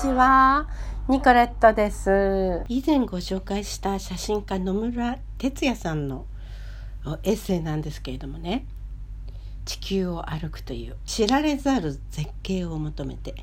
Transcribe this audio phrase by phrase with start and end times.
[0.00, 0.66] ちは。
[1.08, 2.64] ニコレットです。
[2.68, 6.24] 以前ご紹介した写真家野村哲也さんの
[7.22, 8.64] エッセイなんですけれどもね。
[9.66, 13.34] 地球を歩くという知られざる絶景を求めて。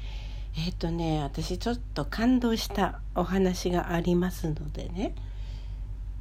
[0.58, 5.14] えっ、とね、私ちょっと感動したお話がありますのでね。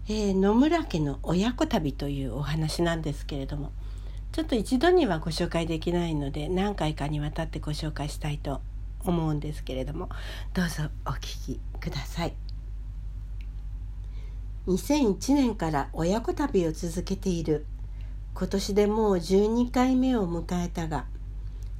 [0.07, 3.73] えー野村家の親子旅というお話なんですけれども。
[4.33, 8.61] ちょっと一度にはご紹介できないので何回かにわたってご紹介したいと
[9.05, 10.09] 思うんですけれども
[10.55, 12.35] どうぞお聞きください。
[14.67, 17.67] 2001年から親子旅を続けている。
[18.35, 21.07] 今年でもう12回目を迎えたが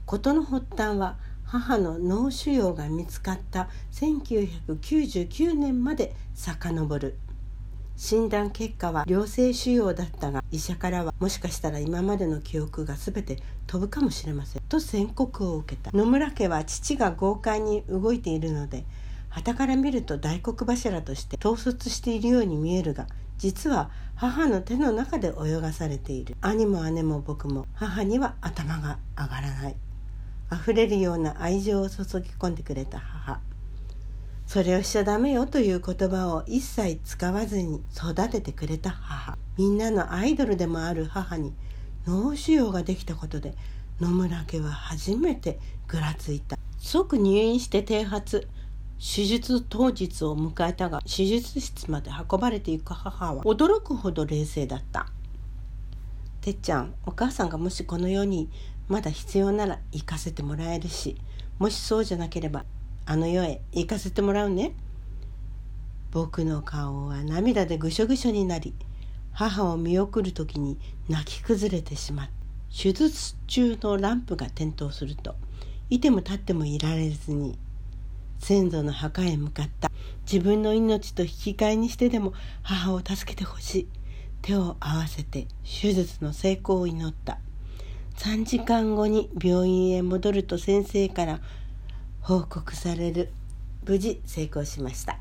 [0.07, 7.19] 事の発端は母の脳腫瘍が見つかった1999年まで遡る。
[7.97, 14.63] 診断結果は良性腫瘍だったが医者からはもしかしたら今までの記憶が全て飛ぶかもしれません。
[14.69, 15.97] と宣告を受けた。
[15.97, 18.85] 野村家は父が豪快に動いているので
[19.31, 23.07] 傍から見ると大黒柱として統率しているように見えるが
[23.39, 26.37] 実は母の手の中で泳がされている。
[26.41, 29.77] 兄も姉も僕も母には頭が上がらない。
[30.53, 33.41] 溢れるような愛情を注ぎ込んでくれた母。
[34.47, 39.37] それをしちゃダメよという言葉を一切使わずに育ててくれた母。
[39.59, 41.53] みんなのアイドルでもある母に
[42.07, 43.55] 脳腫瘍ができたことで
[44.01, 46.57] 野村家は初めてぐらついた。
[46.79, 48.47] 即入院して剃髪。
[48.99, 55.07] 手術当日を迎えたが手術室まで運ばれていく母は驚くほど冷静だった。
[56.41, 58.49] てっちゃんお母さんがもしこの世に
[58.89, 61.17] まだ必要なら行かせてもらえるし
[61.59, 62.65] もしそうじゃなければ
[63.07, 64.75] あの世へ行かせてもらうね。
[66.11, 68.75] 僕の顔は涙でぐしょぐしょになり
[69.33, 72.33] 母を見送る時に泣き崩れてしまった
[72.77, 75.35] 手術中のランプが点灯すると
[75.89, 77.59] いても立ってもいられずに
[78.39, 79.91] 先祖の墓へ向かった。
[80.31, 83.89] 自分の命と引き換えにしてでも母を助けてほしい。
[84.43, 87.39] 手を合わせて手術の成功を祈った。
[88.17, 91.41] 3時間後に病院へ戻ると先生から
[92.27, 93.31] 報告される。
[93.87, 95.21] 無事成功しました。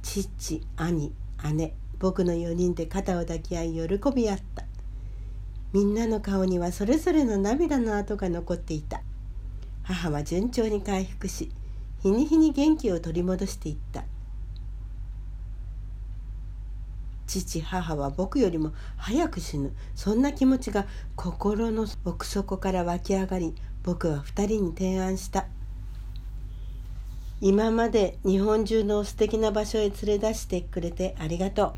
[0.00, 1.12] 父兄
[1.52, 4.64] 姉僕の4人で肩を抱き合い喜び合った。
[5.74, 9.02] みんなの顔にはそれぞれの涙の跡が残っていた。
[9.82, 11.50] 母は順調に回復し
[12.00, 14.04] 日に日に元気を取り戻していった。
[17.26, 19.74] 父母は僕よりも早く死ぬ。
[19.94, 20.86] そんな気持ちが
[21.16, 25.48] 心の奥底から湧き上がり僕は2人に提案した。
[27.44, 31.72] 今まで日本中の素敵な場所へ連れ出してくれてありがとう。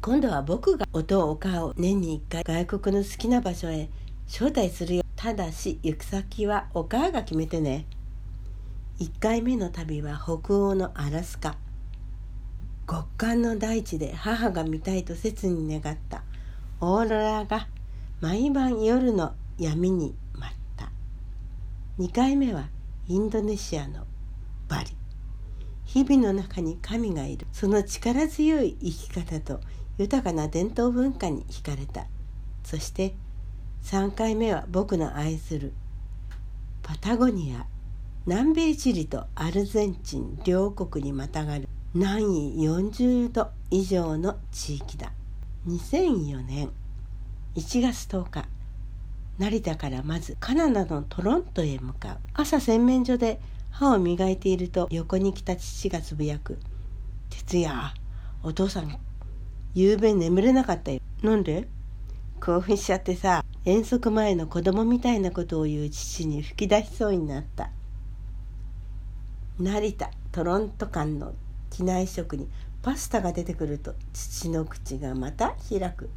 [0.00, 3.90] 今度は僕が音お母を年に1回外国の好きな場所へ
[4.28, 5.02] 招待するよ。
[5.16, 7.86] ただし行く先はお母が決めてね。
[9.00, 11.56] 1回目の旅は北欧のアラスカ。
[12.88, 16.22] 極寒の大地で母が見たいと切に願った。
[16.80, 17.66] オーロラが
[18.20, 20.92] 毎晩夜の闇に舞った。
[21.98, 22.68] 2回目は
[23.08, 24.04] インドネシアの
[24.68, 24.97] バリ。
[25.88, 27.46] 日々の中に神がいる。
[27.50, 29.60] その力強い生き方と
[29.96, 32.06] 豊かな伝統文化に惹かれた。
[32.62, 33.14] そして
[33.84, 35.72] 3回目は僕の愛する。
[36.82, 37.66] パタゴニア。
[38.26, 41.70] 南米チリとアルゼンチン両国にまたがる。
[41.94, 45.12] 南緯40度以上の地域だ。
[45.66, 46.68] 2004年。
[47.54, 48.44] 1月10日。
[49.38, 52.18] 成田からまずカナダのトロントへ向かう。
[52.34, 53.40] 朝洗面所で
[53.78, 56.58] 歯を磨いていると横に来た父がつぶやく
[57.30, 57.72] 「哲也
[58.42, 58.98] お父さん
[59.72, 61.68] 夕べ眠れなかったよなんで?」
[62.44, 67.70] 興奮しちゃってさ遠足前の子供みたいなことを言う父に吹き出しそうになった
[69.60, 71.34] 成田トロント間の
[71.70, 72.48] 機内食に
[72.82, 76.10] パスタが出てくると父の口がまた開く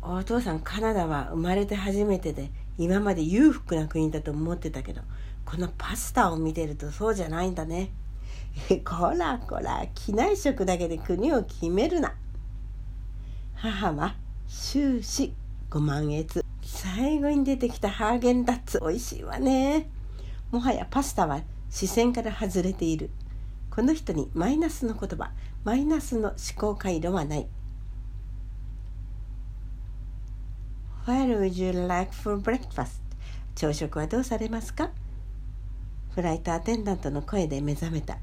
[0.00, 5.02] お父さんカナダは生まれて初めてで今まで裕福な国だと思ってたけど
[5.44, 7.90] このパスタを見てるとそうじゃないんだね。
[8.84, 12.14] こらこら機内食だけで国を決めるな。
[13.54, 14.14] 母は
[14.48, 15.34] 終始
[15.70, 16.44] ご満悦。
[16.62, 18.80] 最後に出てきたハーゲンダッツ。
[18.80, 19.88] 美味しいわね。
[20.50, 23.10] もはやパスタは視線から外れている。
[23.70, 25.30] この人にマイナスの言葉
[25.64, 27.46] マイナスの思考回路はない。
[31.04, 33.00] What would you like for breakfast?
[33.56, 34.90] 朝食はどうされますか？
[36.14, 38.18] フライトアテンダントの声で目覚めた。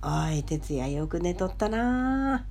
[0.00, 2.46] おい、哲也よく寝とったな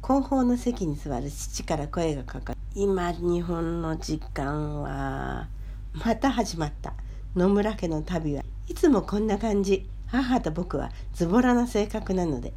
[0.00, 2.58] 後方の席に座る父から声がかかる。
[2.76, 5.48] 今、日本の時間は、
[5.92, 6.94] また始まった。
[7.34, 12.52] 野村家の旅はいつもこんな感じ母と僕はズボラな性格なので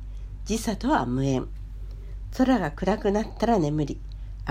[0.45, 1.47] 時差とは無縁
[2.37, 3.99] 空が暗くなったら眠り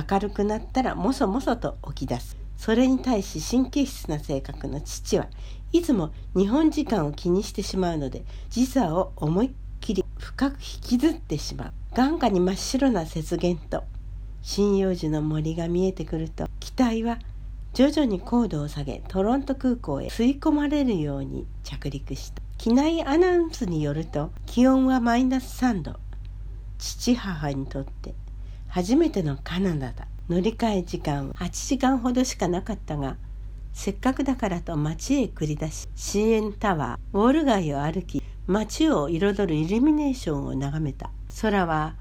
[0.09, 5.29] 明るくなったらもそもそと起き出すそれに対し神経質な性格の父は
[5.73, 7.99] いつも日本時間を気にしてしまう。
[7.99, 9.51] ので時差を思いっ
[9.81, 11.73] きり深く引きずってしまう。
[11.95, 13.85] 眼下に真っ白な雪原と
[14.43, 16.29] 針葉樹の森が見えてくる。
[16.29, 17.19] と機体は
[17.73, 21.01] 徐々に高度を下げトロント空港へ吸い込まれる。
[21.01, 24.05] ように着陸した機内アナウンスによる。
[24.05, 25.97] と気温はマイナス3度
[26.79, 28.15] 父母にとって
[28.71, 33.17] 初めてのカナダだ乗り換え時間は8時間ほどしかなかったが
[33.73, 41.13] せっかくだからと街へ繰り出し CN タワーウォール街を歩き街を彩るイルミネーションを眺めた。
[41.41, 41.95] 空は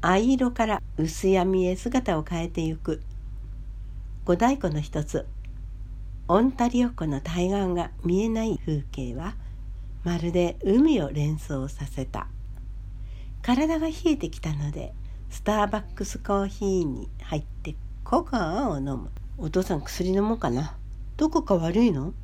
[0.00, 3.00] 藍色から薄闇へ姿を変えてゆく。
[4.24, 5.26] 五大湖の一つ
[6.26, 9.36] オンタリオ湖の対岸が見えない風景は
[10.02, 12.26] まるで海を連想させた。
[13.42, 14.94] 体が冷えてきたので
[15.34, 19.10] スターバックスコーヒーに入ってココアを飲む。
[19.36, 20.76] お父さん薬飲もうかな。
[21.16, 22.14] どこか悪いの？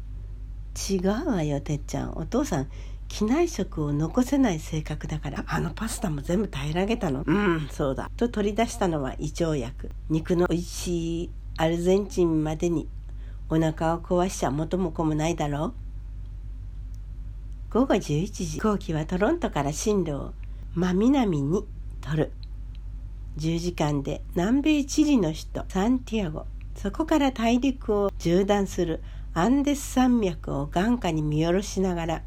[0.89, 2.13] 違うわよてっちゃん。
[2.13, 2.71] お父さん
[3.09, 5.45] 機内食を残せない性格だから。
[5.49, 7.25] あのパスタも全部平らげたの。
[7.27, 8.09] うんそうだ。
[8.17, 9.91] と取り出したのは胃腸薬。
[10.09, 12.89] 肉の美味しいアルゼンチンまでに。
[13.49, 15.75] お腹を壊しちゃ元も子もないだろう。
[17.73, 18.45] 午後11時。
[18.47, 20.33] 飛行機はトロントから進路を
[20.77, 21.65] 真南に
[22.01, 22.33] 取る。
[23.41, 26.45] 10時間で南米チリの首都サンティアゴ。
[26.77, 29.03] そこから大陸を縦断する
[29.33, 32.23] アンデス山脈を眼下に見下ろしながら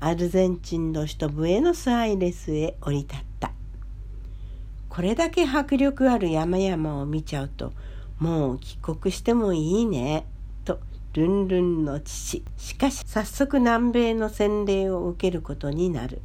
[0.00, 3.52] アルゼンチンの首都ブエノスアイレスへ降り立った。
[4.88, 7.74] これだけ迫力ある山々を見ちゃうと
[8.18, 10.26] もう帰国してもいいね
[10.64, 10.80] と
[11.12, 12.42] ルンルンの父。
[12.56, 16.22] しかし早速南米の洗礼を受けることになる。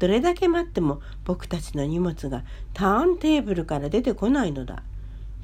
[0.00, 2.42] どれだけ待っても僕たちの荷物が
[2.72, 4.82] ターンテーブルから出てこないのだ。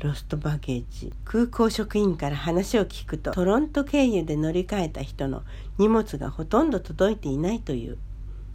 [0.00, 5.42] ロストバゲージ空港職員から話を聞くとトロント経由で乗り換えた人の
[5.76, 7.98] 荷物がほとんど届いていないという。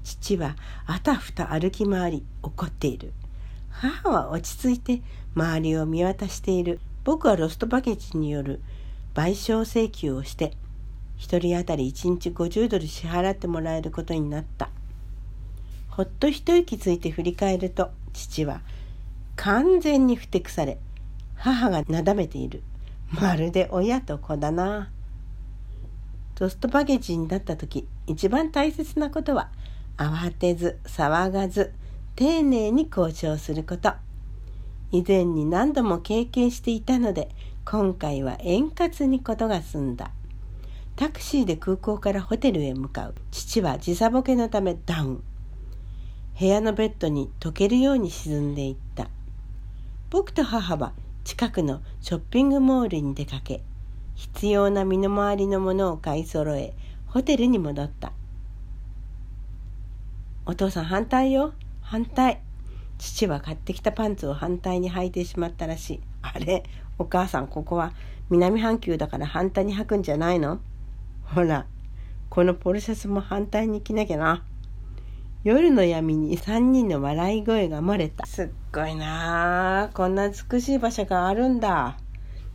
[0.04, 0.56] 父は
[0.88, 3.14] あたふた歩き回り怒っている。
[3.70, 5.04] 母は落ち着いて
[5.36, 6.80] 周りを見渡している。
[7.04, 8.60] 僕はロストバゲージによる
[9.14, 10.54] 賠償請求をして
[11.20, 14.71] 1人当たり1日50ドル支払ってもらえることになった。
[15.92, 18.62] ほっと一息ついて振り返ると父は
[19.36, 20.80] 完全にふてくされ
[21.42, 22.62] 母がなだめている。
[23.10, 24.92] まるで親と子だな。
[26.36, 29.50] トストバゲージになった時、一番大切なことは、
[29.98, 31.74] 慌てず、騒がず、
[32.16, 33.92] 丁寧に交渉すること。
[34.92, 37.30] 以前に何度も経験していたので、
[37.66, 40.12] 今回は円滑にことが済んだ。
[40.96, 43.16] タクシーで空港からホテルへ向かう。
[43.32, 45.24] 父は時差ボケのためダウン。
[46.42, 49.10] 部屋のベッドに溶けるように沈んでいった。
[50.10, 50.94] 僕と母は
[51.24, 53.62] 近くのショッピングモールに出かけ
[54.16, 56.74] 必要な身の回りのものを買い揃え
[57.06, 58.12] ホテルに戻った。
[60.48, 61.54] お父さん反対よ。
[61.80, 62.42] 反対。
[62.98, 66.00] 父は買ってきたパンツを反対に履いてしまったらしい。
[66.24, 66.64] あれ？
[66.98, 67.94] お母さんここは
[68.32, 70.60] 南半球だから反対に履くんじゃないの？
[71.24, 71.68] ほら
[72.32, 74.44] このポルシャツも反対に着なきゃな。
[75.44, 78.28] 夜の闇に3人の笑い声が漏れた。
[78.28, 81.98] すっごいなこんな美しい場所があるんだ。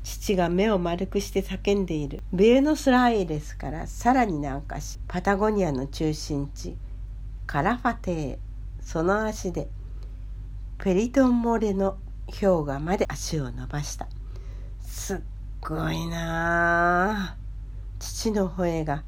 [0.05, 2.21] 父が目を丸くして叫んでいる。
[2.33, 6.77] ベエノスライレスからさらに南下し、パタゴニアの中心地、
[7.49, 8.39] カラファテへ、
[8.81, 9.69] その足で、
[10.79, 14.07] ペリトンモレの氷河まで足を伸ばした。
[14.81, 15.19] すっ
[15.61, 17.37] ごいな
[17.99, 19.03] 父の声が、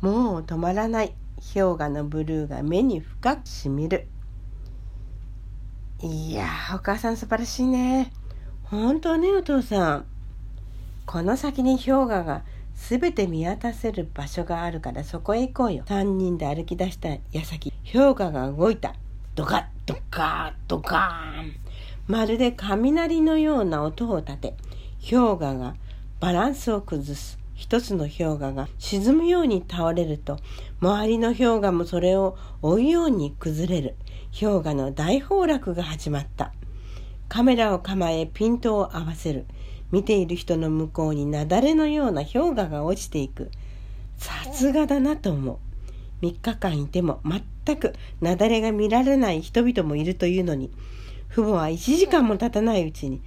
[0.00, 1.14] もう止まらない。
[1.54, 4.06] 氷河のブルーが目に深くしみる。
[6.00, 8.12] いやお母さん素晴らしいね。
[8.64, 10.06] 本当ねお父さん。
[11.06, 12.42] この先に氷河が
[12.74, 15.84] 全て見渡せる場所があるからそこへ行こうよ。
[15.86, 17.72] 3人で歩き出した矢先。
[17.92, 18.94] 氷河が動いた。
[19.34, 21.52] ドカッドカードカーン。
[22.06, 24.54] まるで雷のような音を立て
[25.00, 25.74] 氷河が
[26.20, 27.38] バランスを崩す。
[27.58, 30.38] 一つの氷河が沈むように倒れると
[30.80, 33.96] 周りの氷河もそれを追うように崩れる。
[34.30, 36.52] 氷河の大崩落が始まった。
[37.28, 39.44] カメラを構えピントを合わせる。
[39.90, 43.50] 見ている人の向こうに雪崩のような氷河が落ちていく。
[44.18, 45.58] さすがだなと思う。
[46.24, 50.70] 3日間いても全く雪崩が見られない人々もいるというのに
[51.30, 53.20] 父母は1時間も経たないうちに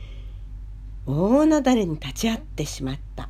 [1.06, 3.30] 大雪崩に立ち会ってしまった。